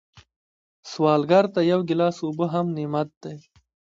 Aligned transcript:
سوالګر 0.91 1.45
ته 1.53 1.61
یو 1.71 1.79
ګیلاس 1.89 2.17
اوبه 2.25 2.45
هم 2.53 2.67
نعمت 2.77 3.09
دی 3.21 3.37